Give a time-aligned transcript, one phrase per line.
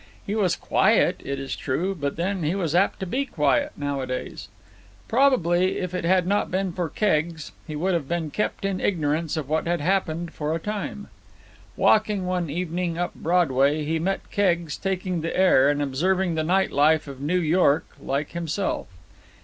[0.25, 4.47] He was quiet, it is true, but then he was apt to be quiet nowadays.
[5.07, 9.37] Probably, if it had not been for Keggs, he would have been kept in ignorance
[9.37, 11.09] of what had happened for a time.
[11.75, 16.71] Walking one evening up Broadway, he met Keggs taking the air and observing the night
[16.71, 18.87] life of New York like himself.